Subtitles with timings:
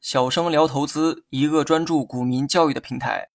[0.00, 3.28] 小生聊投资，一个专注股民教育的平台。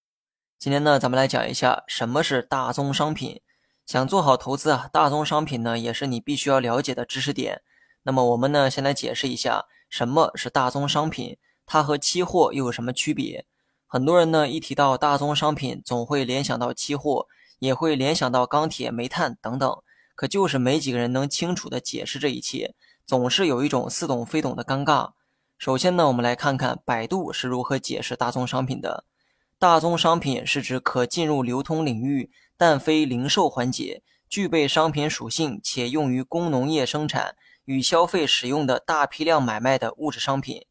[0.58, 3.42] 今天呢，咱们来讲一下什么是大宗商品。
[3.86, 7.62] 想做好投资啊，大宗商品呢也是你必须要了解的知识点。
[8.04, 13.46] 那么我们呢，先来解释一下什么是大宗商品，它和期货又有什么区别？
[13.86, 17.28] 很多人呢一提到大宗商品，总会联想到期货，
[17.60, 19.78] 也会联想到钢铁、煤炭等等，
[20.16, 22.74] 可就是没几个人能清楚的解释这一切，
[23.06, 25.12] 总是有一种似懂非懂的尴尬。
[25.58, 29.06] 首先呢，我们来看看百度是如何解释大宗商品的。
[29.58, 40.66] 大宗商品是指可进入流通领域，但非零售环节，具备商品属性且用于工农业生产与消费使用的大批量买卖的物质商品。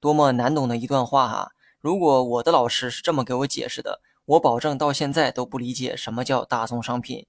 [0.00, 1.50] 多么难懂的一段话哈！
[1.80, 7.26] 如果我的老师是这么给我解释的，我保证到现在都不理解什么叫大宗商品。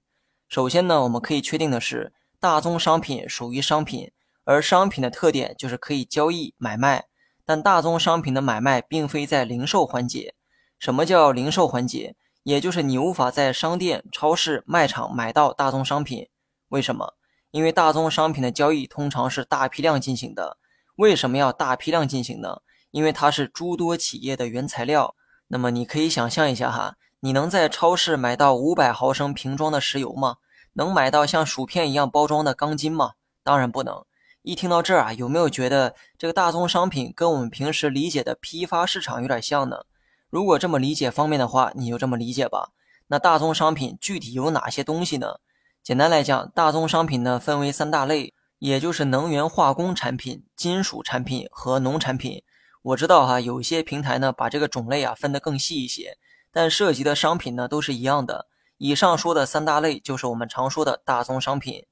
[0.48, 4.10] 首先呢，我们可以确定的是，大宗商品属于商品。
[4.44, 7.04] 而商品的特点就是可以交易买卖，
[7.44, 10.34] 但大宗商品的买卖并非在零售环节。
[10.78, 12.14] 什么叫零售环节？
[12.42, 16.28] 也就是你无法在商店、超市、卖场买到大宗商品。
[16.68, 17.14] 为什么？
[17.52, 20.58] 因为大宗商品的交易通常是大批量进行的。
[20.96, 22.58] 为什么要大批量进行呢？
[22.90, 25.14] 因为它是诸多企业的原材料。
[25.48, 30.36] 那么你可以想象一下哈，你能在超市买到五百毫升瓶装的石油吗？
[30.74, 33.12] 能买到像薯片一样包装的钢筋吗？
[33.42, 34.04] 当然不能。
[34.44, 39.86] 一听到这儿啊，有没有觉得这个大宗商品跟我们平时理解的批发市场有点像呢？
[40.28, 42.72] 如果这么理解方便的话，你就这么理解吧。
[43.06, 45.36] 那大宗商品具体有哪些东西呢？
[45.82, 52.42] 简单来讲，大宗商品呢分为三大类，也就是能源化工产品、金属产品和农产品。
[52.82, 56.18] 我知道哈，有些平台呢把这个种类啊分得更细一些，
[56.52, 58.48] 但涉及的商品呢都是一样的。
[58.76, 61.86] 以上说的三大类就是我们常说的大宗商品。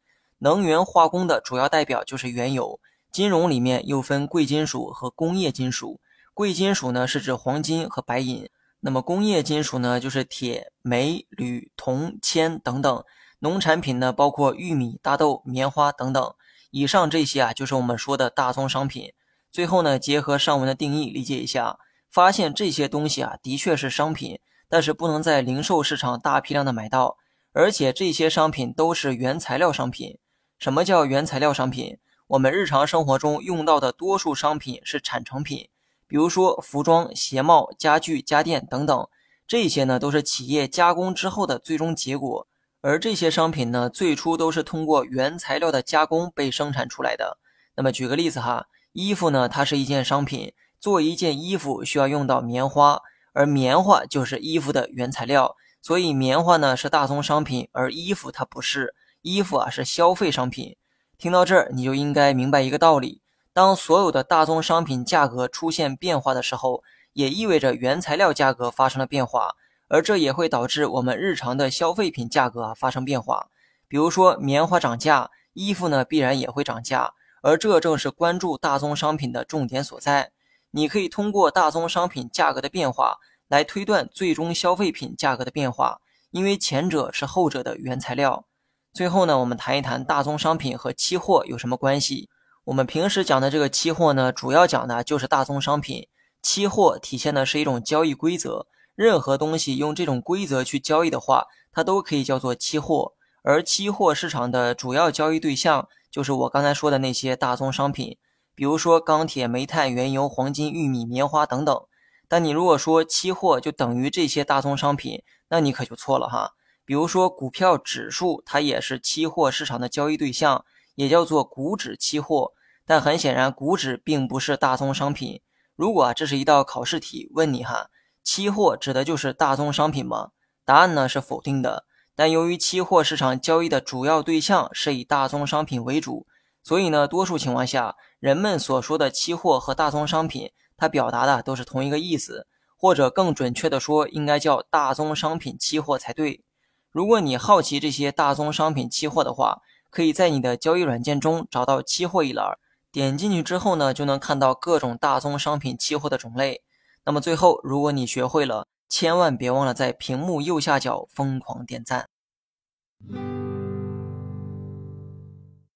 [0.45, 2.81] 能源化工的主要代表就是原油，
[3.13, 6.01] 金融里面又分贵金属和工业金属。
[6.35, 8.49] 贵金属呢是指黄金和白银，
[8.81, 13.05] 那么工业金属呢就是铁、镁、铝、铜、铅等等。
[13.39, 16.35] 农产品呢包括玉米、大豆、棉花等等。
[16.73, 19.13] 以上这些啊就是我们说的大宗商品。
[19.53, 21.79] 最后呢结合上文的定义理解一下，
[22.11, 27.17] 发现这些东西啊的确是商品，但是不能在零售市场大批量的买到，
[27.53, 30.19] 而且这些商品都是原材料商品。
[30.63, 31.99] 什么叫原材料商品？
[32.29, 35.69] 我们日常生活中用到的多数商品是产成品，
[36.07, 39.09] 比如说服装、鞋帽、家具、家电等等，
[39.45, 42.47] 这些呢都是企业加工之后的最终结果。
[42.81, 47.39] 而这些商品呢，最初都是通过原材料的加工被生产出来的。
[47.75, 53.03] 那么举个例子哈，衣服呢，它是一件商品，做一件衣服需要用到棉花，
[53.33, 58.95] 而棉花就是衣服的原材料，所以棉花呢是大宗商品，而衣服它不是。
[59.23, 60.77] 衣服啊是消费商品，
[61.17, 63.23] 听到这儿你就应该明白一个道理：
[63.53, 69.55] 当所有的大宗商品价格出现变化的时候，也意味着原材料价格发生了变化，
[69.87, 73.49] 而这也会导致我们日常的消费品价格发生变化。
[73.87, 77.13] 比如说棉花涨价，衣服呢必然也会涨价，
[77.43, 80.33] 而这正是关注大宗商品的重点所在。
[80.73, 86.01] 你可以通过大宗商品价格的变化来推断最终消费品价格的变化，
[86.31, 88.47] 因为前者是后者的原材料。
[88.93, 92.29] 最后呢，我们谈一谈大宗商品和期货有什么关系。
[92.65, 96.09] 我们平时讲的这个期货呢，主要讲的就是大宗商品。
[96.43, 103.15] 期货体现的是一种交易规则，任何东西用这种规则去交易的话，它都可以叫做期货。
[103.43, 108.19] 而期货市场的主要交易对象就是我刚才说的那些大宗商品，
[108.55, 111.83] 比如说钢铁、煤炭、原油、黄金、玉米、棉花等等。
[112.29, 116.51] 但你如果说期货就等于这些大宗商品，那你可就错了哈。
[116.85, 122.53] 比如说股票指数，它也是期货市场的交易对象，也叫做股指期货。
[122.85, 125.41] 但很显然，股指并不是大宗商品。
[125.77, 127.89] 如果这是一道考试题，问你哈，
[128.25, 130.31] 期货指的就是大宗商品吗？
[130.65, 131.87] 答案呢是否定的。
[132.15, 136.27] 但由于期货市场交易的主要对象是以大宗商品为主，
[136.63, 142.47] 所以呢，多数情况下，人们所说的期货和大宗商品，它表达的都是同一个意思，
[142.77, 146.45] 或者更准确的说，应该叫大宗商品期货才对。
[146.93, 152.59] 如果你好奇这些大宗商品期货的话，可以在你的交易软件中找到期货一栏，
[152.93, 156.61] 点进去之后呢，就能看到各种大宗商品期货的种类。
[157.07, 162.11] 那么最后，如果你学会了，千万别忘了在屏幕右下角疯狂点赞。